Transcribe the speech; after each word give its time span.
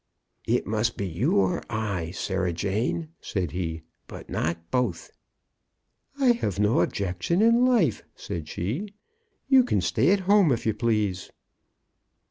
"It 0.47 0.65
must 0.65 0.97
be 0.97 1.05
you 1.05 1.33
or 1.35 1.61
I, 1.69 2.09
Sarah 2.09 2.53
Jane," 2.53 3.09
said 3.21 3.51
he; 3.51 3.83
"but 4.07 4.31
not 4.31 4.71
both." 4.71 5.11
"I 6.19 6.31
have 6.31 6.57
no 6.59 6.81
objection 6.81 7.39
in 7.43 7.65
life," 7.67 8.01
said 8.15 8.47
she; 8.49 8.95
"you 9.47 9.63
can 9.63 9.79
stay 9.79 10.09
at 10.11 10.21
home, 10.21 10.51
if 10.51 10.65
you 10.65 10.73
please." 10.73 11.29